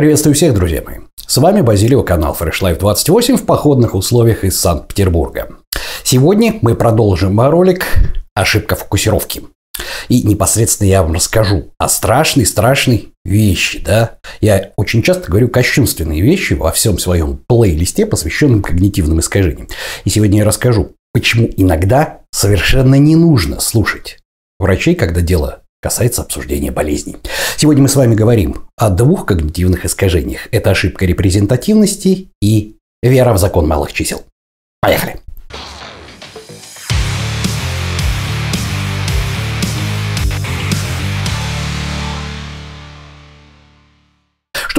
[0.00, 0.96] Приветствую всех, друзья мои.
[1.26, 5.58] С вами Базилио, канал Fresh Life 28 в походных условиях из Санкт-Петербурга.
[6.04, 7.84] Сегодня мы продолжим ролик
[8.34, 9.42] «Ошибка фокусировки».
[10.08, 14.12] И непосредственно я вам расскажу о страшной-страшной вещи, да.
[14.40, 19.68] Я очень часто говорю кощунственные вещи во всем своем плейлисте, посвященном когнитивным искажениям.
[20.06, 24.16] И сегодня я расскажу, почему иногда совершенно не нужно слушать
[24.58, 27.16] врачей, когда дело касается обсуждения болезней.
[27.56, 30.48] Сегодня мы с вами говорим о двух когнитивных искажениях.
[30.52, 34.22] Это ошибка репрезентативности и вера в закон малых чисел.
[34.80, 35.19] Поехали!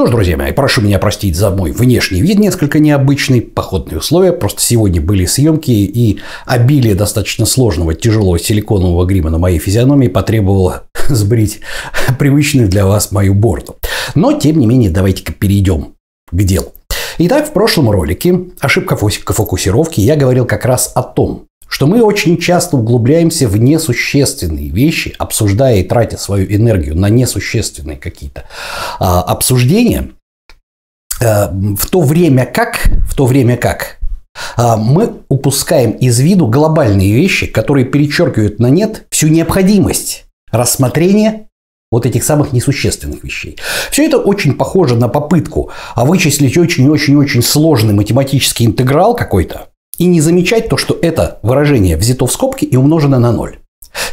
[0.02, 4.34] Что ж, друзья мои, прошу меня простить за мой внешний вид несколько необычный, походные условия.
[4.34, 10.86] Просто сегодня были съемки, и обилие достаточно сложного, тяжелого силиконового грима на моей физиономии потребовало
[11.08, 11.60] сбрить
[12.18, 13.76] привычную для вас мою бороду.
[14.16, 15.94] Но, тем не менее, давайте-ка перейдем
[16.32, 16.74] к делу.
[17.20, 22.38] Итак, в прошлом ролике «Ошибка фокусировки» я говорил как раз о том, что мы очень
[22.38, 28.44] часто углубляемся в несущественные вещи, обсуждая и тратя свою энергию на несущественные какие-то
[29.00, 30.10] а, обсуждения,
[31.24, 33.99] а, в то время как, в то время как
[34.58, 41.48] а, мы упускаем из виду глобальные вещи, которые перечеркивают на нет всю необходимость рассмотрения
[41.90, 43.58] вот этих самых несущественных вещей.
[43.92, 49.71] Все это очень похоже на попытку вычислить очень-очень-очень сложный математический интеграл какой-то,
[50.02, 53.60] и не замечать то, что это выражение взято в скобки и умножено на ноль.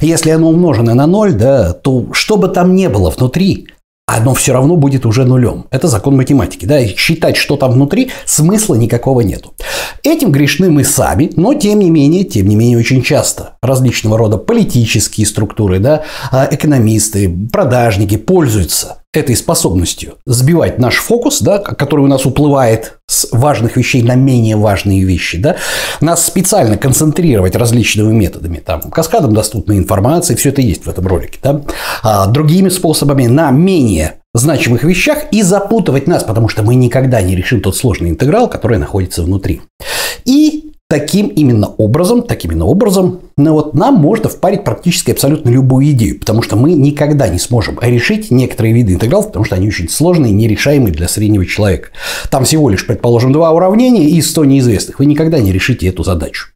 [0.02, 3.68] Если оно умножено на ноль, да, то что бы там ни было внутри,
[4.06, 5.64] оно все равно будет уже нулем.
[5.70, 6.66] Это закон математики.
[6.66, 6.86] Да?
[6.86, 9.54] Считать, что там внутри, смысла никакого нету.
[10.02, 14.36] Этим грешны мы сами, но тем не менее, тем не менее очень часто различного рода
[14.36, 22.08] политические структуры, да, а, экономисты, продажники пользуются этой способностью сбивать наш фокус, да, который у
[22.08, 25.56] нас уплывает с важных вещей на менее важные вещи, да,
[26.00, 31.38] нас специально концентрировать различными методами, там, каскадом доступной информации, все это есть в этом ролике,
[31.42, 31.62] да,
[32.02, 37.34] а другими способами на менее значимых вещах и запутывать нас, потому что мы никогда не
[37.34, 39.62] решим тот сложный интеграл, который находится внутри.
[40.26, 45.90] И Таким именно образом, таким именно образом, ну вот нам можно впарить практически абсолютно любую
[45.90, 49.90] идею, потому что мы никогда не сможем решить некоторые виды интегралов, потому что они очень
[49.90, 51.90] сложные, нерешаемые для среднего человека.
[52.30, 54.98] Там всего лишь, предположим, два уравнения и 100 неизвестных.
[54.98, 56.48] Вы никогда не решите эту задачу.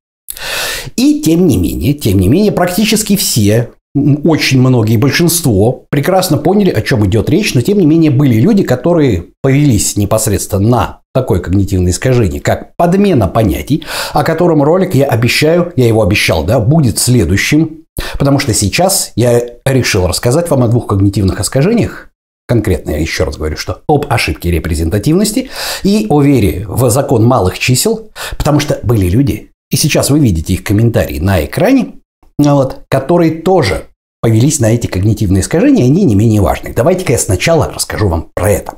[0.96, 6.80] И тем не менее, тем не менее, практически все очень многие, большинство прекрасно поняли, о
[6.80, 11.92] чем идет речь, но тем не менее были люди, которые повелись непосредственно на такое когнитивное
[11.92, 17.84] искажение, как подмена понятий, о котором ролик я обещаю, я его обещал, да, будет следующим,
[18.18, 22.08] потому что сейчас я решил рассказать вам о двух когнитивных искажениях,
[22.48, 25.50] конкретно я еще раз говорю, что об ошибке репрезентативности
[25.82, 30.54] и о вере в закон малых чисел, потому что были люди, и сейчас вы видите
[30.54, 31.94] их комментарии на экране,
[32.38, 33.84] вот, которые тоже
[34.22, 36.72] повелись на эти когнитивные искажения, они не менее важны.
[36.74, 38.74] Давайте-ка я сначала расскажу вам про это.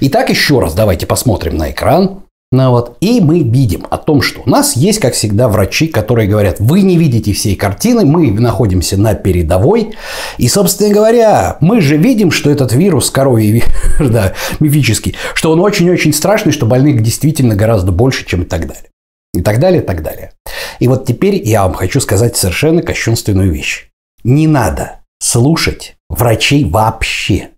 [0.00, 2.22] Итак, еще раз давайте посмотрим на экран.
[2.52, 6.28] Ну вот, и мы видим о том, что у нас есть, как всегда, врачи, которые
[6.28, 9.94] говорят, вы не видите всей картины, мы находимся на передовой.
[10.36, 13.64] И, собственно говоря, мы же видим, что этот вирус коровий,
[13.98, 18.90] да, мифический, что он очень-очень страшный, что больных действительно гораздо больше, чем и так далее.
[19.32, 20.32] И так далее, и так далее.
[20.78, 23.88] И вот теперь я вам хочу сказать совершенно кощунственную вещь.
[24.24, 27.51] Не надо слушать врачей вообще.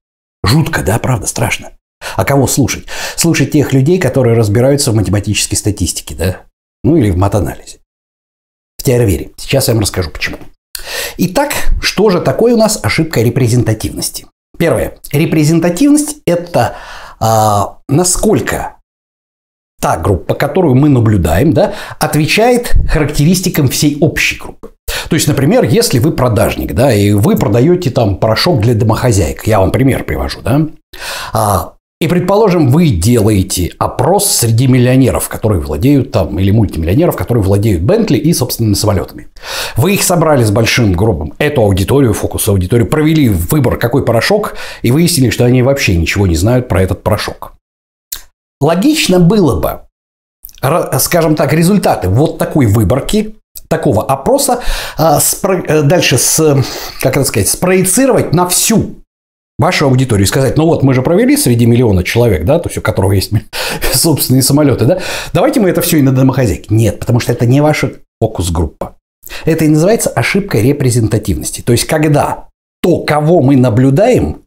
[0.45, 1.71] Жутко, да, правда, страшно.
[2.17, 2.85] А кого слушать?
[3.17, 6.43] Слушать тех людей, которые разбираются в математической статистике, да?
[6.83, 7.79] Ну или в матанализе.
[8.79, 9.31] В теорвере.
[9.39, 10.37] Сейчас я вам расскажу, почему.
[11.17, 14.27] Итак, что же такое у нас ошибка репрезентативности?
[14.59, 14.99] Первое.
[15.13, 16.77] Репрезентативность– это
[17.19, 18.77] а, насколько
[19.81, 24.64] та группа, которую мы наблюдаем, да, отвечает характеристикам всей общей группы.
[25.15, 29.61] То есть, например, если вы продажник, да, и вы продаете там порошок для домохозяек, я
[29.61, 30.67] вам пример привожу, да,
[31.33, 37.83] а, и, предположим, вы делаете опрос среди миллионеров, которые владеют там, или мультимиллионеров, которые владеют
[37.83, 39.29] Бентли и собственными самолетами.
[39.77, 44.91] Вы их собрали с большим гробом, эту аудиторию, фокус аудиторию, провели выбор, какой порошок, и
[44.91, 47.53] выяснили, что они вообще ничего не знают про этот порошок.
[48.61, 49.83] Логично было бы,
[50.99, 53.37] скажем так, результаты вот такой выборки
[53.69, 54.61] такого опроса
[54.97, 56.65] а, э, дальше с,
[57.01, 58.97] как это сказать, спроецировать на всю
[59.59, 62.79] вашу аудиторию и сказать, ну вот мы же провели среди миллиона человек, да, то есть
[62.79, 63.31] у которого есть
[63.93, 64.99] собственные самолеты, да,
[65.33, 66.67] давайте мы это все и на домохозяйке.
[66.75, 68.97] Нет, потому что это не ваша фокус-группа.
[69.45, 71.63] Это и называется ошибка репрезентативности.
[71.63, 72.49] То есть, когда
[72.83, 74.43] то, кого мы наблюдаем,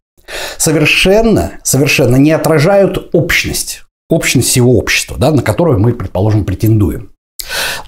[0.58, 7.12] совершенно, совершенно не отражают общность, общность всего общества, да, на которую мы, предположим, претендуем.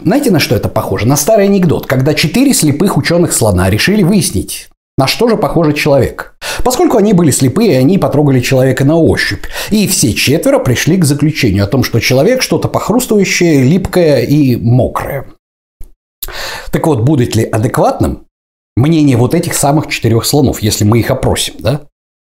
[0.01, 1.07] Знаете, на что это похоже?
[1.07, 6.35] На старый анекдот, когда четыре слепых ученых слона решили выяснить, на что же похож человек?
[6.63, 9.45] Поскольку они были слепые, они потрогали человека на ощупь.
[9.69, 15.25] И все четверо пришли к заключению о том, что человек что-то похрустывающее, липкое и мокрое.
[16.71, 18.25] Так вот, будет ли адекватным
[18.75, 21.83] мнение вот этих самых четырех слонов, если мы их опросим, да?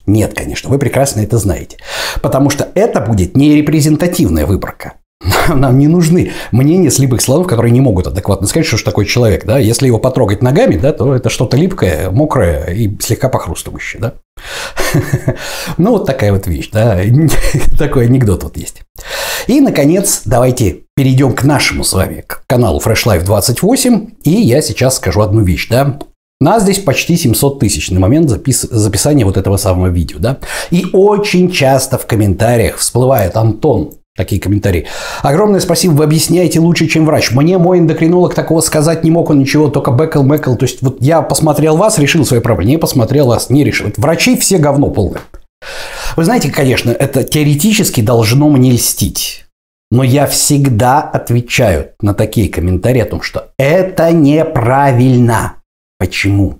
[0.06, 1.78] Нет, конечно, вы прекрасно это знаете.
[2.20, 4.94] Потому что это будет не репрезентативная выборка.
[5.48, 9.44] Нам не нужны мнения слепых слонов, которые не могут адекватно сказать, что же такое человек.
[9.44, 9.58] Да?
[9.58, 14.00] Если его потрогать ногами, да, то это что-то липкое, мокрое и слегка похрустывающее.
[14.00, 14.14] Да?
[15.78, 16.70] Ну, вот такая вот вещь.
[16.72, 16.98] Да?
[17.78, 18.82] Такой анекдот вот есть.
[19.46, 24.08] И, наконец, давайте перейдем к нашему с вами к каналу Fresh Life 28.
[24.24, 25.68] И я сейчас скажу одну вещь.
[25.68, 25.98] Да?
[26.40, 28.62] Нас здесь почти 700 тысяч на момент запис...
[28.62, 30.38] записания вот этого самого видео, да?
[30.70, 34.86] И очень часто в комментариях всплывает Антон, Такие комментарии.
[35.22, 37.32] Огромное спасибо, вы объясняете лучше, чем врач.
[37.32, 40.54] Мне мой эндокринолог такого сказать не мог, он ничего, только бэкл, мэкл.
[40.56, 42.70] То есть, вот я посмотрел вас, решил свои проблемы.
[42.70, 43.92] Не посмотрел вас, не решил.
[43.96, 45.20] Врачи все говно полное.
[46.16, 49.44] Вы знаете, конечно, это теоретически должно мне льстить.
[49.90, 55.56] Но я всегда отвечаю на такие комментарии о том, что это неправильно.
[55.98, 56.58] Почему?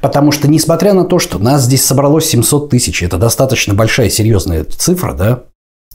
[0.00, 4.64] Потому что, несмотря на то, что нас здесь собралось 700 тысяч, это достаточно большая серьезная
[4.64, 5.44] цифра, да,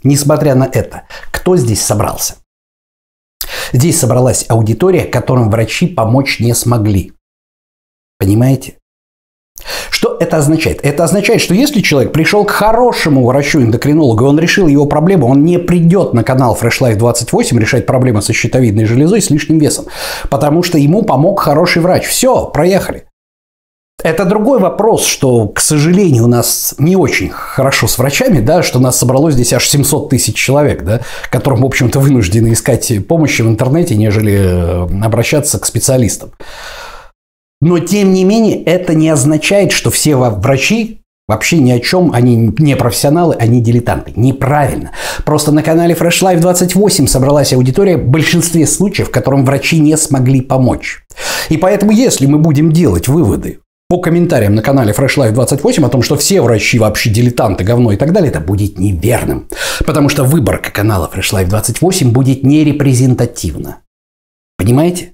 [0.06, 2.36] Несмотря на это, кто здесь собрался?
[3.74, 7.12] Здесь собралась аудитория, которым врачи помочь не смогли.
[8.20, 8.76] Понимаете?
[9.90, 10.80] Что это означает?
[10.86, 15.44] Это означает, что если человек пришел к хорошему врачу-эндокринологу, и он решил его проблему, он
[15.44, 19.88] не придет на канал Fresh Life 28 решать проблемы со щитовидной железой с лишним весом,
[20.30, 22.06] потому что ему помог хороший врач.
[22.06, 23.08] Все, проехали.
[24.06, 28.78] Это другой вопрос, что, к сожалению, у нас не очень хорошо с врачами, да, что
[28.78, 33.48] нас собралось здесь аж 700 тысяч человек, да, которым, в общем-то, вынуждены искать помощи в
[33.48, 36.34] интернете, нежели э, обращаться к специалистам.
[37.62, 42.54] Но, тем не менее, это не означает, что все врачи Вообще ни о чем, они
[42.60, 44.14] не профессионалы, они дилетанты.
[44.16, 44.92] Неправильно.
[45.26, 50.42] Просто на канале Fresh Life 28 собралась аудитория в большинстве случаев, которым врачи не смогли
[50.42, 51.04] помочь.
[51.50, 55.90] И поэтому, если мы будем делать выводы по комментариям на канале Fresh Life 28 о
[55.90, 59.48] том, что все врачи вообще дилетанты, говно и так далее, это будет неверным.
[59.86, 63.78] Потому что выборка канала Fresh Life 28 будет нерепрезентативна.
[64.58, 65.14] Понимаете?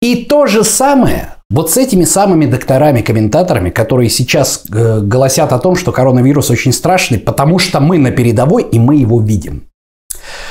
[0.00, 5.76] И то же самое вот с этими самыми докторами-комментаторами, которые сейчас э, голосят о том,
[5.76, 9.68] что коронавирус очень страшный, потому что мы на передовой и мы его видим.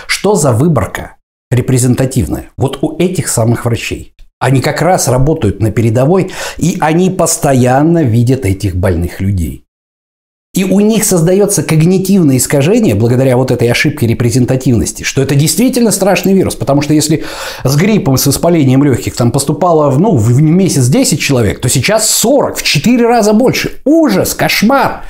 [0.08, 1.16] Что за выборка
[1.52, 2.50] репрезентативная?
[2.58, 4.14] Вот у этих самых врачей.
[4.40, 9.66] Они как раз работают на передовой, и они постоянно видят этих больных людей.
[10.56, 16.34] И у них создается когнитивное искажение благодаря вот этой ошибке репрезентативности, что это действительно страшный
[16.34, 16.56] вирус.
[16.56, 17.24] Потому что если
[17.64, 22.58] с гриппом, с воспалением легких там поступало ну, в месяц 10 человек, то сейчас 40,
[22.58, 23.74] в 4 раза больше.
[23.86, 25.04] Ужас, кошмар.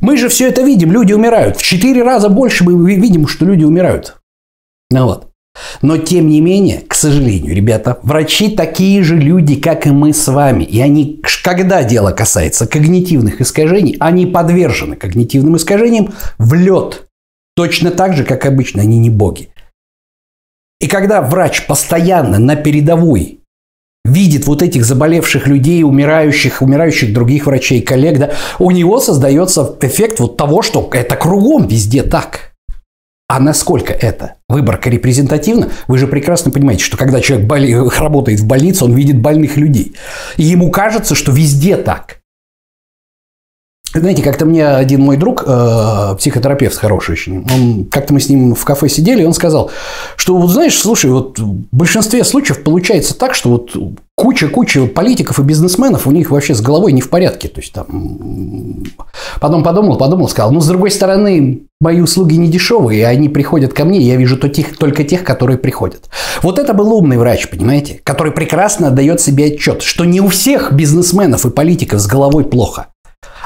[0.00, 1.58] Мы же все это видим, люди умирают.
[1.58, 4.16] В 4 раза больше мы видим, что люди умирают.
[4.90, 5.31] Ну вот.
[5.80, 10.28] Но тем не менее, к сожалению, ребята, врачи такие же люди, как и мы с
[10.28, 10.64] вами.
[10.64, 17.08] И они, когда дело касается когнитивных искажений, они подвержены когнитивным искажениям в лед.
[17.56, 19.48] Точно так же, как обычно, они не боги.
[20.80, 23.40] И когда врач постоянно на передовой
[24.04, 30.18] видит вот этих заболевших людей, умирающих, умирающих других врачей, коллег, да, у него создается эффект
[30.18, 32.51] вот того, что это кругом везде так.
[33.32, 37.72] А насколько это выборка репрезентативна, вы же прекрасно понимаете, что когда человек боли...
[37.98, 39.94] работает в больнице, он видит больных людей.
[40.36, 42.18] И ему кажется, что везде так.
[43.94, 48.54] Знаете, как-то мне один мой друг, э, психотерапевт хороший очень, он, как-то мы с ним
[48.54, 49.70] в кафе сидели, и он сказал,
[50.16, 53.74] что вот знаешь, слушай, вот в большинстве случаев получается так, что вот
[54.22, 57.48] куча-куча политиков и бизнесменов, у них вообще с головой не в порядке.
[57.48, 58.84] То есть там
[59.40, 63.72] потом подумал, подумал, сказал, ну, с другой стороны, мои услуги не дешевые, и они приходят
[63.72, 66.08] ко мне, и я вижу то тех, только тех, которые приходят.
[66.40, 70.72] Вот это был умный врач, понимаете, который прекрасно отдает себе отчет, что не у всех
[70.72, 72.86] бизнесменов и политиков с головой плохо,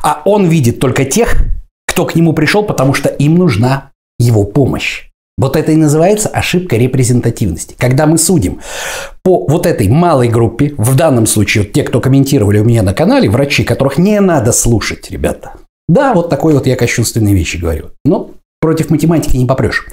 [0.03, 1.39] а он видит только тех,
[1.87, 5.09] кто к нему пришел, потому что им нужна его помощь.
[5.39, 7.75] Вот это и называется ошибка репрезентативности.
[7.79, 8.61] Когда мы судим
[9.23, 12.95] по вот этой малой группе, в данном случае вот те, кто комментировали у меня на
[12.95, 15.53] канале, врачи, которых не надо слушать, ребята.
[15.89, 17.91] Да, вот такой вот я кощунственные вещи говорю.
[18.07, 19.87] Но против математики не попрешь.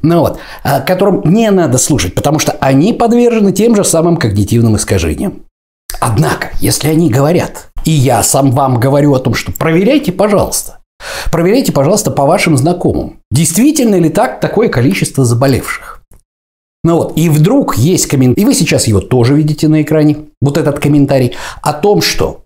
[0.00, 4.76] Ну вот, а, которым не надо слушать, потому что они подвержены тем же самым когнитивным
[4.76, 5.42] искажениям.
[6.00, 10.81] Однако, если они говорят И я сам вам говорю о том, что проверяйте, пожалуйста.
[11.30, 13.20] Проверяйте, пожалуйста, по вашим знакомым.
[13.30, 16.02] Действительно ли так такое количество заболевших?
[16.84, 20.58] Ну вот, и вдруг есть комментарий, и вы сейчас его тоже видите на экране, вот
[20.58, 22.42] этот комментарий, о том, что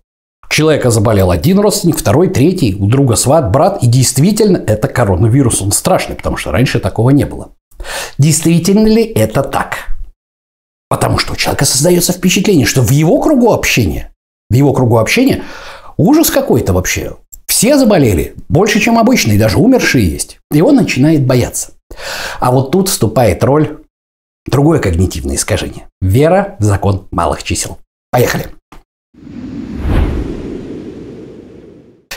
[0.49, 5.71] человека заболел один родственник, второй, третий, у друга сват, брат, и действительно это коронавирус, он
[5.71, 7.49] страшный, потому что раньше такого не было.
[8.17, 9.97] Действительно ли это так?
[10.89, 14.11] Потому что у человека создается впечатление, что в его кругу общения,
[14.49, 15.43] в его кругу общения
[15.97, 17.15] ужас какой-то вообще.
[17.57, 20.37] Все заболели, больше, чем обычно, и даже умершие есть.
[20.51, 21.71] И он начинает бояться.
[22.39, 23.83] А вот тут вступает роль
[24.45, 25.89] другое когнитивное искажение.
[25.99, 27.79] Вера в закон малых чисел.
[28.11, 28.45] Поехали.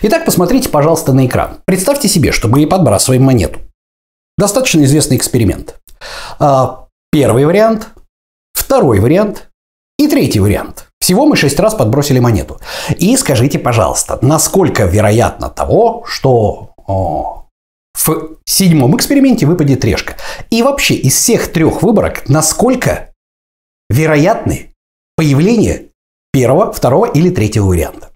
[0.03, 1.63] Итак, посмотрите, пожалуйста, на экран.
[1.65, 3.61] Представьте себе, что мы подбрасываем монету.
[4.37, 5.81] Достаточно известный эксперимент.
[6.39, 7.89] А, первый вариант,
[8.53, 9.49] второй вариант
[9.99, 10.90] и третий вариант.
[11.01, 12.61] Всего мы шесть раз подбросили монету.
[12.97, 17.47] И скажите, пожалуйста, насколько вероятно того, что о,
[17.95, 20.17] в седьмом эксперименте выпадет решка?
[20.51, 23.13] И вообще из всех трех выборок, насколько
[23.89, 24.75] вероятны
[25.17, 25.89] появление
[26.33, 28.11] первого, второго или третьего варианта?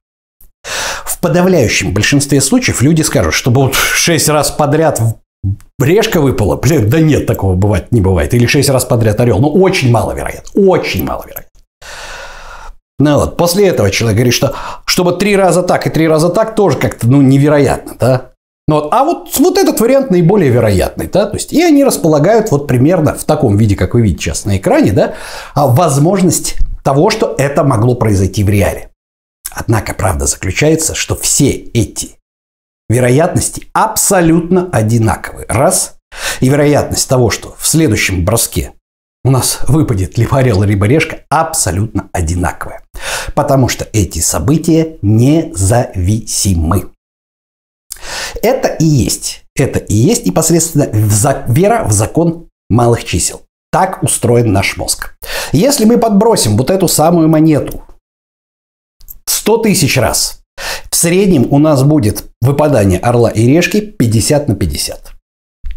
[0.62, 5.00] В подавляющем большинстве случаев люди скажут, что вот шесть раз подряд
[5.78, 6.56] Решка выпала.
[6.56, 8.32] Блин, да нет, такого бывать не бывает.
[8.34, 9.40] Или шесть раз подряд орел.
[9.40, 10.50] Ну, очень маловероятно.
[10.54, 11.50] Очень маловероятно.
[12.98, 16.54] Ну вот, после этого человек говорит, что чтобы три раза так и три раза так
[16.54, 18.30] тоже как-то, ну, невероятно, да?
[18.66, 22.50] Ну, вот, а вот, вот этот вариант наиболее вероятный, да, то есть, и они располагают
[22.50, 25.14] вот примерно в таком виде, как вы видите сейчас на экране, да,
[25.54, 28.90] а возможность того, что это могло произойти в реале.
[29.50, 32.16] Однако правда заключается, что все эти
[32.88, 35.46] вероятности абсолютно одинаковые.
[35.48, 35.96] Раз.
[36.40, 38.72] И вероятность того, что в следующем броске
[39.24, 42.83] у нас выпадет либо орел, либо решка, абсолютно одинаковая.
[43.34, 46.90] Потому что эти события независимы.
[48.42, 50.88] Это и есть, это и есть непосредственно
[51.48, 53.42] вера в закон малых чисел.
[53.70, 55.16] Так устроен наш мозг.
[55.52, 57.82] Если мы подбросим вот эту самую монету
[59.26, 60.40] 100 тысяч раз,
[60.90, 65.12] в среднем у нас будет выпадание орла и решки 50 на 50.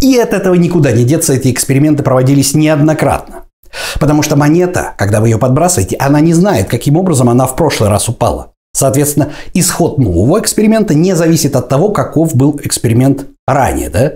[0.01, 3.46] И от этого никуда не деться, эти эксперименты проводились неоднократно.
[3.99, 7.89] Потому что монета, когда вы ее подбрасываете, она не знает, каким образом она в прошлый
[7.89, 8.53] раз упала.
[8.73, 13.89] Соответственно, исход нового эксперимента не зависит от того, каков был эксперимент ранее.
[13.89, 14.13] Да?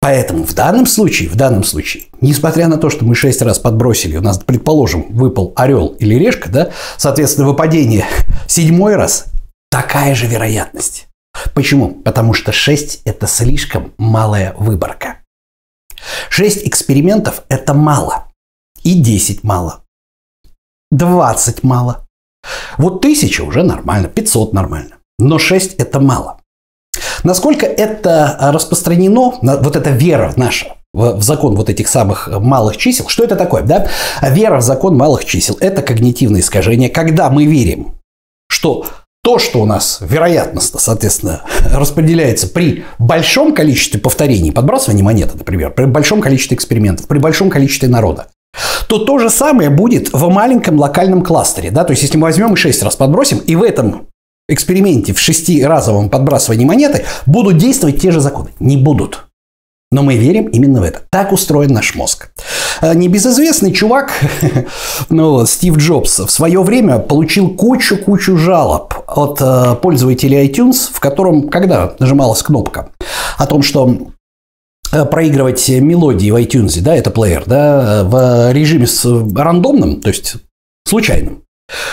[0.00, 4.18] Поэтому в данном случае, в данном случае, несмотря на то, что мы шесть раз подбросили,
[4.18, 8.04] у нас, предположим, выпал орел или решка, да, соответственно, выпадение
[8.46, 9.24] седьмой раз
[9.70, 11.08] такая же вероятность.
[11.54, 11.88] Почему?
[11.88, 15.20] Потому что 6– это слишком малая выборка.
[16.28, 18.26] 6 экспериментов– это мало.
[18.84, 19.82] И 10 мало.
[20.90, 22.06] 20 мало.
[22.78, 24.96] Вот 1000 уже нормально, 500 нормально.
[25.18, 26.38] Но 6– это мало.
[27.22, 33.24] Насколько это распространено, вот эта вера наша в закон вот этих самых малых чисел, что
[33.24, 33.62] это такое?
[33.62, 33.88] Да?
[34.22, 37.94] Вера в закон малых чисел– это когнитивное искажение, когда мы верим,
[38.48, 38.86] что
[39.24, 45.86] то, что у нас вероятностно, соответственно, распределяется при большом количестве повторений, подбрасывания монеты, например, при
[45.86, 48.28] большом количестве экспериментов, при большом количестве народа,
[48.88, 51.70] то то же самое будет в маленьком локальном кластере.
[51.70, 51.84] Да?
[51.84, 54.08] То есть, если мы возьмем и 6 раз подбросим, и в этом
[54.48, 58.50] эксперименте в шестиразовом подбрасывании монеты будут действовать те же законы.
[58.60, 59.24] Не будут.
[59.90, 61.02] Но мы верим именно в это.
[61.10, 62.30] Так устроен наш мозг.
[62.80, 64.12] А, небезызвестный чувак,
[65.08, 71.48] ну, Стив Джобс, в свое время получил кучу-кучу жалоб от э, пользователей iTunes, в котором,
[71.48, 72.90] когда нажималась кнопка
[73.38, 73.96] о том, что э,
[74.90, 80.36] проигрывать мелодии в iTunes, да, это плеер, да, в режиме с рандомным, то есть
[80.88, 81.44] случайным,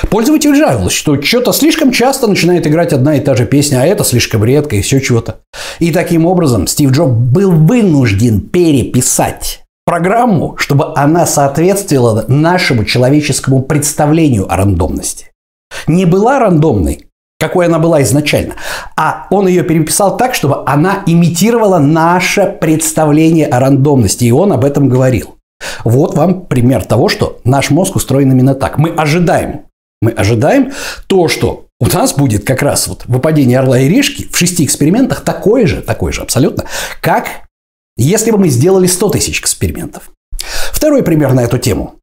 [0.09, 4.03] Пользователь жаловался, что что-то слишком часто начинает играть одна и та же песня, а это
[4.03, 5.39] слишком редко и все чего-то.
[5.79, 14.51] И таким образом Стив Джобс был вынужден переписать программу, чтобы она соответствовала нашему человеческому представлению
[14.51, 15.31] о рандомности.
[15.87, 17.07] Не была рандомной,
[17.41, 18.53] какой она была изначально,
[18.95, 24.63] а он ее переписал так, чтобы она имитировала наше представление о рандомности, и он об
[24.63, 25.37] этом говорил.
[25.83, 28.77] Вот вам пример того, что наш мозг устроен именно так.
[28.77, 29.61] Мы ожидаем,
[30.03, 30.71] мы ожидаем
[31.07, 35.21] то, что у нас будет как раз вот выпадение орла и решки в шести экспериментах
[35.21, 36.65] такое же, такое же абсолютно,
[37.01, 37.27] как
[37.97, 40.11] если бы мы сделали 100 тысяч экспериментов.
[40.71, 42.00] Второй пример на эту тему.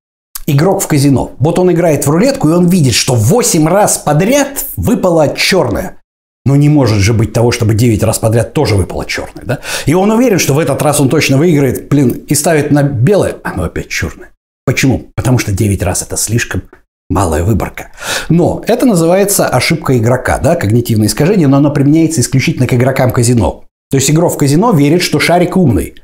[0.50, 1.32] Игрок в казино.
[1.38, 6.00] Вот он играет в рулетку, и он видит, что 8 раз подряд выпала черная.
[6.46, 9.58] Но не может же быть того, чтобы 9 раз подряд тоже выпало черное, да?
[9.84, 13.36] И он уверен, что в этот раз он точно выиграет, блин, и ставит на белое,
[13.44, 14.30] а оно опять черное.
[14.64, 15.10] Почему?
[15.14, 16.62] Потому что 9 раз это слишком
[17.10, 17.88] малая выборка.
[18.30, 23.64] Но это называется ошибка игрока, да, когнитивное искажение, но оно применяется исключительно к игрокам казино.
[23.90, 25.94] То есть игрок в казино верит, что шарик умный.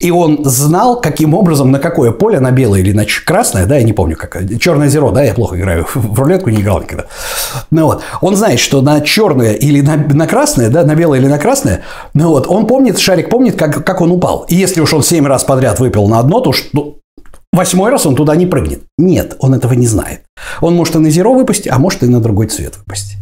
[0.00, 3.82] И он знал, каким образом, на какое поле, на белое или на красное, да, я
[3.82, 7.06] не помню, как, черное зеро, да, я плохо играю, в рулетку не играл никогда.
[7.72, 11.26] Ну вот, он знает, что на черное или на, на красное, да, на белое или
[11.26, 11.82] на красное,
[12.14, 14.46] ну вот, он помнит, шарик помнит, как, как он упал.
[14.48, 16.98] И если уж он 7 раз подряд выпил на одно, то что,
[17.52, 18.84] восьмой раз он туда не прыгнет.
[18.98, 20.22] Нет, он этого не знает.
[20.60, 23.16] Он может и на зеро выпасть, а может и на другой цвет выпасть.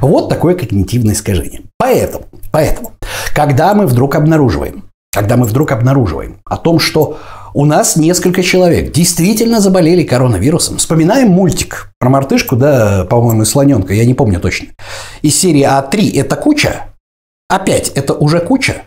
[0.00, 1.60] Вот такое когнитивное искажение.
[1.78, 2.94] Поэтому, поэтому,
[3.32, 4.87] когда мы вдруг обнаруживаем,
[5.18, 7.18] когда мы вдруг обнаруживаем о том, что
[7.52, 10.76] у нас несколько человек действительно заболели коронавирусом.
[10.78, 14.68] Вспоминаем мультик про мартышку, да, по-моему, слоненка, я не помню точно.
[15.22, 16.86] Из серии А3 это куча,
[17.48, 18.82] опять это уже куча.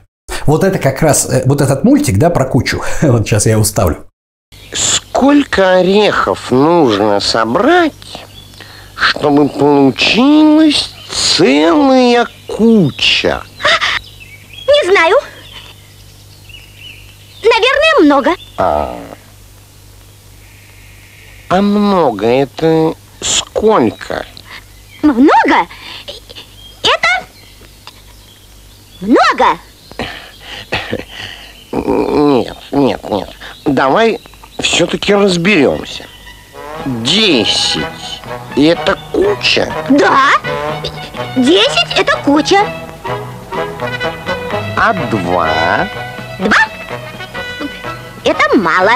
[0.46, 2.82] Вот это как раз, э, вот этот мультик, да, про кучу.
[3.02, 4.06] Вот сейчас я его ставлю.
[4.72, 8.24] Сколько орехов нужно собрать,
[8.96, 10.94] чтобы получилась
[11.36, 13.42] целая куча?
[14.66, 15.18] Не знаю.
[17.44, 18.36] Наверное, много.
[18.58, 18.98] А,
[21.50, 24.26] а много это сколько?
[25.02, 25.68] Много?
[26.84, 27.28] Это
[29.02, 29.60] много.
[31.72, 33.30] Нет, нет, нет.
[33.66, 34.20] Давай
[34.60, 36.06] все-таки разберемся.
[36.86, 38.22] Десять.
[38.56, 39.72] И это куча?
[39.90, 40.30] Да.
[41.38, 42.66] Десять это куча.
[44.78, 45.88] А два?
[46.40, 46.71] Два?
[48.32, 48.92] Это мало.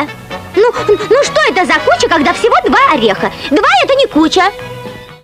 [0.56, 3.30] Ну, ну что это за куча, когда всего два ореха?
[3.50, 4.44] Два это не куча.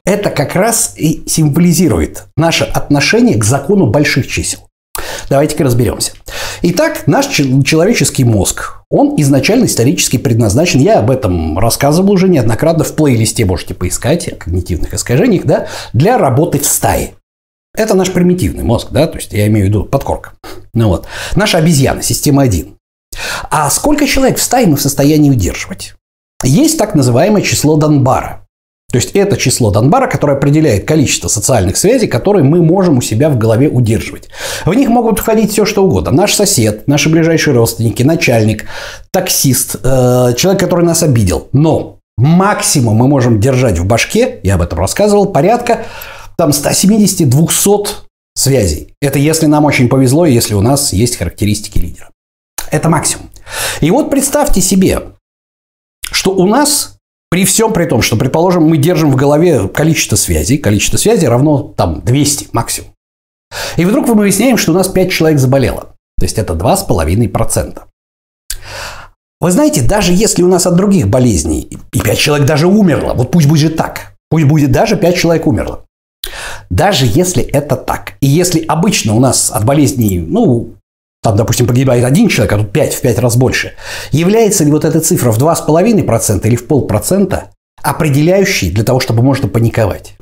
[0.04, 4.68] Это как раз и символизирует наше отношение к закону больших чисел.
[5.30, 6.12] Давайте-ка разберемся.
[6.62, 12.94] Итак, наш человеческий мозг, он изначально исторически предназначен, я об этом рассказывал уже неоднократно, в
[12.94, 17.14] плейлисте можете поискать о когнитивных искажениях, да, для работы в стае.
[17.74, 20.34] Это наш примитивный мозг, да, то есть я имею в виду подкорка.
[20.74, 21.08] Ну вот.
[21.38, 22.76] Наша обезьяна, система 1.
[23.50, 25.94] А сколько человек в стае мы в состоянии удерживать?
[26.44, 28.42] Есть так называемое число Донбара.
[28.92, 33.30] То есть это число Донбара, которое определяет количество социальных связей, которые мы можем у себя
[33.30, 34.28] в голове удерживать.
[34.66, 36.12] В них могут входить все, что угодно.
[36.12, 38.66] Наш сосед, наши ближайшие родственники, начальник,
[39.12, 41.48] таксист, э, человек, который нас обидел.
[41.54, 45.86] Но максимум мы можем держать в башке, я об этом рассказывал, порядка
[46.38, 47.88] там 170-200
[48.36, 48.94] связей.
[49.02, 52.10] Это если нам очень повезло, если у нас есть характеристики лидера.
[52.72, 53.30] Это максимум.
[53.82, 55.02] И вот представьте себе,
[56.12, 56.98] что у нас
[57.30, 61.74] при всем при том, что, предположим, мы держим в голове количество связей, количество связей равно
[61.78, 62.92] там 200 максимум.
[63.78, 65.94] И вдруг мы выясняем, что у нас 5 человек заболело.
[66.18, 67.84] То есть это 2,5%.
[69.40, 73.32] Вы знаете, даже если у нас от других болезней и 5 человек даже умерло, вот
[73.32, 75.86] пусть будет так, пусть будет даже 5 человек умерло.
[76.70, 80.76] Даже если это так, и если обычно у нас от болезней, ну,
[81.22, 83.74] там, допустим, погибает один человек, а тут 5 в 5 раз больше,
[84.12, 89.48] является ли вот эта цифра в 2,5% или в полпроцента определяющей для того, чтобы можно
[89.48, 90.16] паниковать?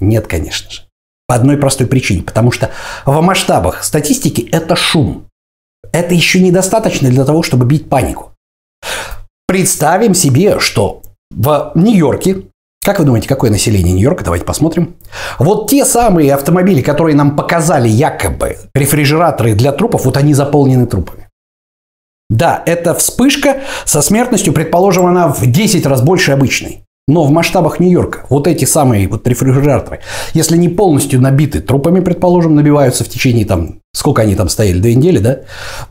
[0.00, 0.82] Нет, конечно же.
[1.26, 2.22] По одной простой причине.
[2.22, 2.70] Потому что
[3.04, 5.26] в масштабах статистики это шум.
[5.92, 8.32] Это еще недостаточно для того, чтобы бить панику.
[9.46, 12.44] Представим себе, что в Нью-Йорке
[12.82, 14.24] как вы думаете, какое население Нью-Йорка?
[14.24, 14.96] Давайте посмотрим.
[15.38, 21.28] Вот те самые автомобили, которые нам показали якобы рефрижераторы для трупов, вот они заполнены трупами.
[22.30, 26.84] Да, это вспышка со смертностью, предположим, она в 10 раз больше обычной.
[27.06, 30.00] Но в масштабах Нью-Йорка вот эти самые вот рефрижераторы,
[30.32, 34.94] если не полностью набиты трупами, предположим, набиваются в течение там, сколько они там стояли, две
[34.94, 35.40] недели, да?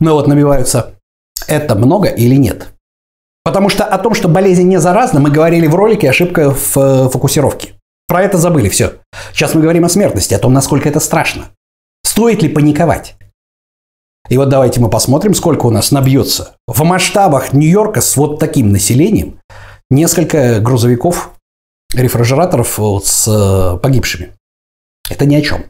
[0.00, 0.94] Но вот набиваются,
[1.46, 2.72] это много или нет?
[3.50, 7.08] Потому что о том, что болезнь не заразна, мы говорили в ролике «Ошибка в э,
[7.08, 7.72] фокусировке».
[8.06, 8.92] Про это забыли, все.
[9.32, 11.46] Сейчас мы говорим о смертности, о том, насколько это страшно.
[12.04, 13.16] Стоит ли паниковать?
[14.28, 16.54] И вот давайте мы посмотрим, сколько у нас набьется.
[16.68, 19.40] В масштабах Нью-Йорка с вот таким населением
[19.90, 21.32] несколько грузовиков,
[21.92, 24.30] рефрижераторов с э, погибшими.
[25.10, 25.64] Это ни о чем.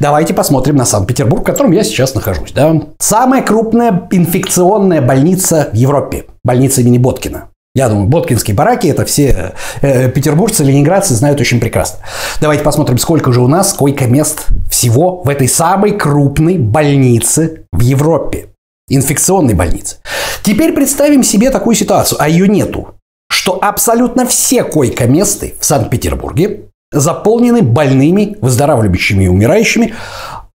[0.00, 2.52] Давайте посмотрим на Санкт-Петербург, в котором я сейчас нахожусь.
[2.52, 2.74] Да?
[2.98, 6.24] Самая крупная инфекционная больница в Европе.
[6.42, 7.50] Больница имени Боткина.
[7.76, 11.98] Я думаю, боткинские бараки это все э, петербуржцы, ленинградцы знают очень прекрасно.
[12.40, 18.46] Давайте посмотрим, сколько же у нас койко-мест всего в этой самой крупной больнице в Европе.
[18.88, 19.96] Инфекционной больнице.
[20.42, 22.94] Теперь представим себе такую ситуацию, а ее нету.
[23.28, 29.94] Что абсолютно все койко-месты в Санкт-Петербурге заполнены больными, выздоравливающими и умирающими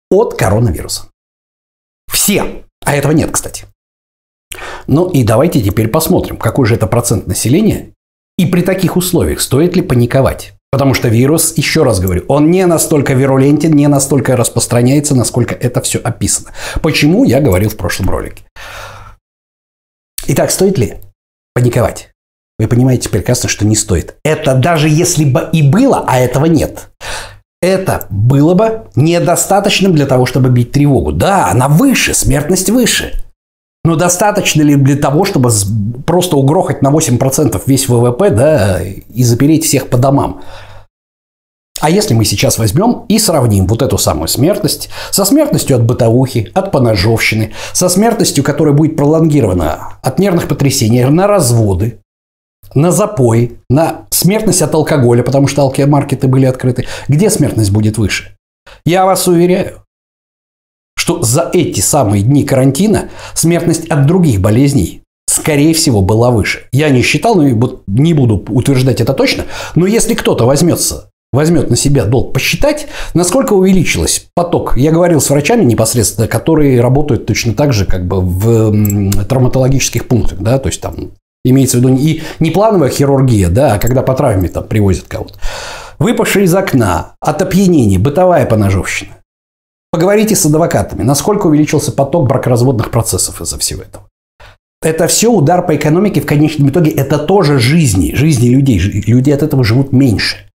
[0.09, 1.05] от коронавируса.
[2.11, 2.63] Все.
[2.85, 3.65] А этого нет, кстати.
[4.87, 7.91] Ну и давайте теперь посмотрим, какой же это процент населения
[8.37, 10.53] И при таких условиях стоит ли паниковать?
[10.71, 15.81] Потому что вирус, еще раз говорю, он не настолько вирулентен, не настолько распространяется, насколько это
[15.81, 16.51] все описано.
[16.81, 18.43] Почему, я говорил в прошлом ролике.
[20.27, 20.97] Итак, стоит ли
[21.53, 22.11] паниковать?
[22.59, 24.15] Вы понимаете прекрасно, что не стоит.
[24.23, 26.89] Это даже если бы и было, а этого нет.
[27.61, 31.11] Это было бы недостаточным для того, чтобы бить тревогу.
[31.11, 33.13] Да, она выше, смертность выше.
[33.83, 35.49] Но достаточно ли для того, чтобы
[36.05, 40.41] просто угрохать на 8% весь ВВП, да, и запереть всех по домам?
[41.79, 46.51] А если мы сейчас возьмем и сравним вот эту самую смертность со смертностью от бытовухи,
[46.55, 51.99] от поножовщины, со смертностью, которая будет пролонгирована от нервных потрясений на разводы,
[52.75, 58.35] на запой, на смертность от алкоголя, потому что алкомаркеты были открыты, где смертность будет выше?
[58.85, 59.83] Я вас уверяю,
[60.97, 66.67] что за эти самые дни карантина смертность от других болезней скорее всего, была выше.
[66.71, 67.43] Я не считал, но
[67.85, 73.53] не буду утверждать это точно, но если кто-то возьмется возьмет на себя долг посчитать, насколько
[73.53, 74.77] увеличилось поток.
[74.77, 80.39] Я говорил с врачами непосредственно, которые работают точно так же, как бы в травматологических пунктах,
[80.39, 81.11] да, то есть там
[81.43, 85.39] имеется в виду и не плановая хирургия, да, а когда по травме там привозят кого-то.
[85.99, 89.17] Выпавшие из окна, от опьянения, бытовая поножовщина.
[89.91, 94.07] Поговорите с адвокатами, насколько увеличился поток бракоразводных процессов из-за всего этого.
[94.81, 98.77] Это все удар по экономике, в конечном итоге это тоже жизни, жизни людей.
[98.79, 100.49] Люди от этого живут меньше.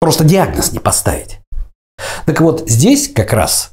[0.00, 1.40] Просто диагноз не поставить.
[2.24, 3.71] Так вот, здесь как раз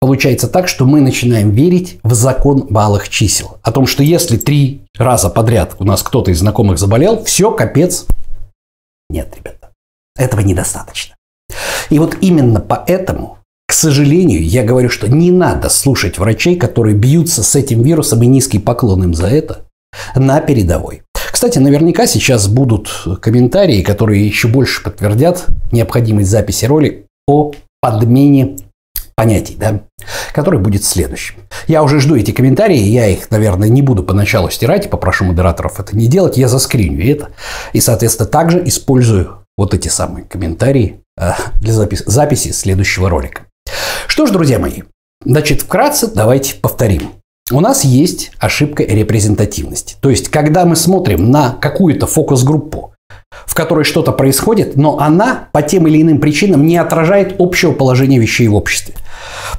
[0.00, 3.58] получается так, что мы начинаем верить в закон малых чисел.
[3.62, 8.06] О том, что если три раза подряд у нас кто-то из знакомых заболел, все, капец.
[9.08, 9.70] Нет, ребята,
[10.16, 11.14] этого недостаточно.
[11.90, 17.42] И вот именно поэтому, к сожалению, я говорю, что не надо слушать врачей, которые бьются
[17.42, 19.66] с этим вирусом и низкий поклон им за это
[20.14, 21.02] на передовой.
[21.32, 28.58] Кстати, наверняка сейчас будут комментарии, которые еще больше подтвердят необходимость записи роли о подмене
[29.20, 29.82] понятий, да,
[30.32, 31.34] который будет следующим.
[31.68, 35.94] Я уже жду эти комментарии, я их, наверное, не буду поначалу стирать, попрошу модераторов это
[35.94, 37.28] не делать, я заскриню это,
[37.74, 43.42] и, соответственно, также использую вот эти самые комментарии э, для записи, записи следующего ролика.
[44.06, 44.84] Что ж, друзья мои,
[45.22, 47.10] значит, вкратце давайте повторим
[47.52, 49.96] у нас есть ошибка репрезентативности.
[50.00, 52.94] То есть, когда мы смотрим на какую-то фокус-группу,
[53.46, 58.18] в которой что-то происходит, но она по тем или иным причинам не отражает общего положения
[58.18, 58.94] вещей в обществе.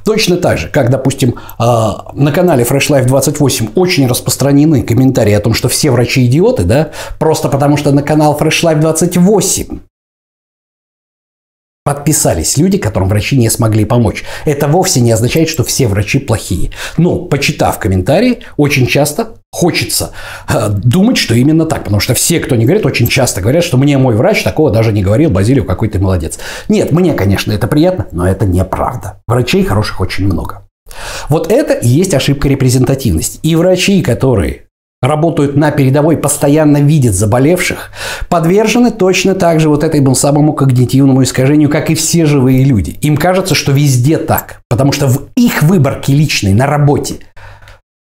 [0.03, 5.39] Точно так же, как, допустим, а, на канале Fresh Life 28 очень распространены комментарии о
[5.39, 9.79] том, что все врачи идиоты, да, просто потому что на канал Fresh Life 28
[11.83, 14.23] подписались люди, которым врачи не смогли помочь.
[14.45, 16.71] Это вовсе не означает, что все врачи плохие.
[16.97, 20.11] Но, почитав комментарии, очень часто хочется
[20.47, 21.83] э, думать, что именно так.
[21.83, 24.91] Потому что все, кто не говорит, очень часто говорят, что мне мой врач такого даже
[24.91, 26.37] не говорил, Базилию, какой ты молодец.
[26.69, 29.21] Нет, мне, конечно, это приятно, но это неправда.
[29.27, 30.67] Врачей хороших очень много.
[31.29, 33.39] Вот это и есть ошибка репрезентативности.
[33.43, 34.65] И врачи, которые
[35.01, 37.91] работают на передовой, постоянно видят заболевших,
[38.29, 42.97] подвержены точно так же вот этому самому когнитивному искажению, как и все живые люди.
[43.01, 47.15] Им кажется, что везде так, потому что в их выборке личной на работе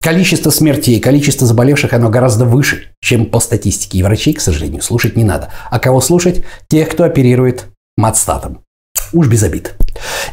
[0.03, 3.97] количество смертей, количество заболевших, оно гораздо выше, чем по статистике.
[3.97, 5.49] И врачей, к сожалению, слушать не надо.
[5.71, 6.43] А кого слушать?
[6.67, 8.60] Тех, кто оперирует матстатом.
[9.13, 9.75] Уж без обид.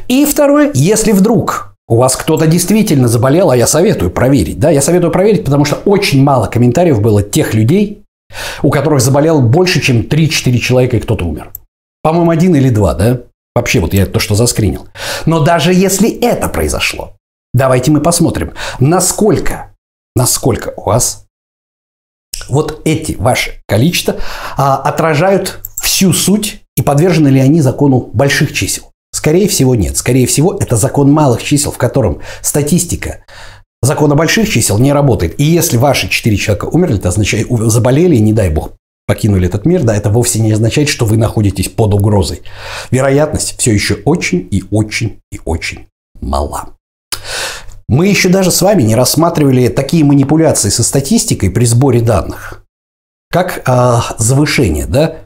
[0.08, 4.60] И второе, если вдруг у вас кто-то действительно заболел, а я советую проверить.
[4.60, 8.04] Да, я советую проверить, потому что очень мало комментариев было тех людей,
[8.62, 11.52] у которых заболел больше, чем 3-4 человека и кто-то умер.
[12.02, 13.22] По-моему, один или два, да?
[13.56, 14.86] Вообще, вот я то, что заскринил.
[15.26, 17.16] Но даже если это произошло,
[17.52, 19.74] давайте мы посмотрим, насколько,
[20.14, 21.26] насколько у вас
[22.48, 24.14] вот эти ваши количества
[24.56, 28.89] а, отражают всю суть и подвержены ли они закону больших чисел.
[29.12, 29.96] Скорее всего, нет.
[29.96, 33.24] Скорее всего, это закон малых чисел, в котором статистика
[33.82, 35.38] закона больших чисел не работает.
[35.40, 38.72] И если ваши четыре человека умерли, это означает, заболели, не дай бог,
[39.06, 42.42] покинули этот мир, да, это вовсе не означает, что вы находитесь под угрозой.
[42.90, 45.86] Вероятность все еще очень и очень и очень
[46.20, 46.76] мала.
[47.88, 52.62] Мы еще даже с вами не рассматривали такие манипуляции со статистикой при сборе данных,
[53.30, 55.16] как э, завышение, да,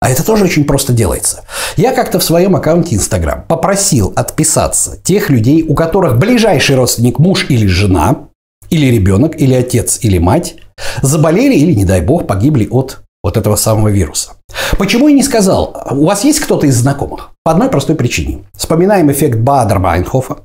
[0.00, 1.44] а это тоже очень просто делается.
[1.76, 7.46] Я как-то в своем аккаунте Instagram попросил отписаться тех людей, у которых ближайший родственник муж
[7.48, 8.28] или жена,
[8.70, 10.56] или ребенок, или отец, или мать,
[11.02, 14.32] заболели или, не дай бог, погибли от вот этого самого вируса.
[14.78, 17.30] Почему я не сказал, у вас есть кто-то из знакомых?
[17.44, 18.44] По одной простой причине.
[18.56, 20.38] Вспоминаем эффект Бадер-Майнхофа.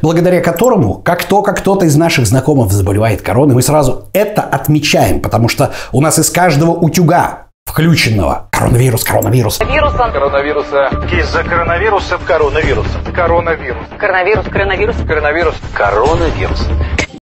[0.00, 5.48] благодаря которому, как только кто-то из наших знакомых заболевает короной, мы сразу это отмечаем, потому
[5.48, 9.60] что у нас из каждого утюга включенного коронавирус, коронавирус.
[9.60, 10.10] Вируса.
[10.10, 10.90] Коронавируса.
[11.12, 12.98] Из-за коронавируса коронавируса.
[13.14, 13.86] Коронавирус.
[13.98, 14.46] Коронавирус.
[14.46, 14.96] Коронавирус.
[15.06, 15.54] Коронавирус.
[15.74, 16.60] Коронавирус.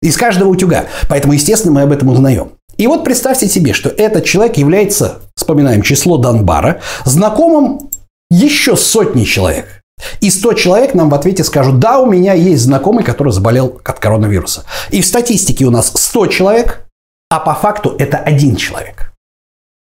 [0.02, 0.88] Из каждого утюга.
[1.08, 2.54] Поэтому, естественно, мы об этом узнаем.
[2.78, 7.90] И вот представьте себе, что этот человек является, вспоминаем число Донбара, знакомым
[8.30, 9.82] еще сотни человек.
[10.20, 14.00] И 100 человек нам в ответе скажут, да, у меня есть знакомый, который заболел от
[14.00, 14.66] коронавируса.
[14.90, 16.88] И в статистике у нас 100 человек,
[17.30, 19.11] а по факту это один человек.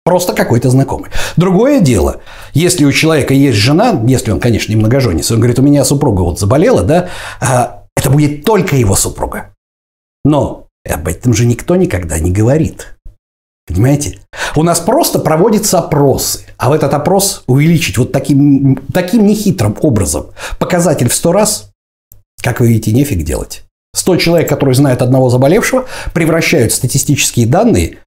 [0.05, 1.11] Просто какой-то знакомый.
[1.37, 2.21] Другое дело,
[2.55, 6.23] если у человека есть жена, если он, конечно, не многоженец, он говорит, у меня супруга
[6.23, 7.09] вот заболела, да,
[7.41, 9.55] а, это будет только его супруга.
[10.25, 12.97] Но об этом же никто никогда не говорит.
[13.67, 14.19] Понимаете?
[14.57, 16.45] У нас просто проводятся опросы.
[16.57, 21.71] А в этот опрос увеличить вот таким, таким нехитрым образом показатель в 100 раз,
[22.43, 23.65] как вы видите, нефиг делать.
[23.95, 27.99] 100 человек, которые знают одного заболевшего, превращают статистические данные,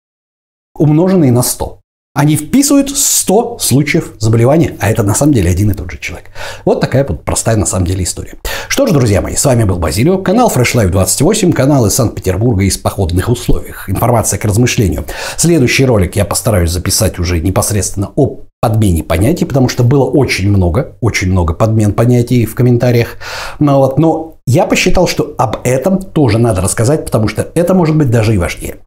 [0.75, 1.79] умноженные на 100.
[2.15, 6.30] Они вписывают 100 случаев заболевания, а это на самом деле один и тот же человек.
[6.63, 8.36] Вот такая вот простая на самом деле история.
[8.67, 12.65] Что ж, друзья мои, с вами был Базилио, канал Fresh Life 28, канал из Санкт-Петербурга
[12.65, 13.89] из походных условиях.
[13.89, 15.06] Информация к размышлению.
[15.38, 20.95] Следующий ролик я постараюсь записать уже непосредственно о подмене понятий, потому что было очень много,
[21.02, 23.17] очень много подмен понятий в комментариях.
[23.58, 27.97] Ну, вот, но я посчитал, что об этом тоже надо рассказать, потому что это может
[27.97, 28.78] быть даже и важнее.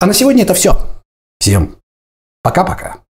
[0.00, 0.76] А на сегодня это все.
[1.38, 1.79] Всем
[2.42, 3.02] Пока-пока.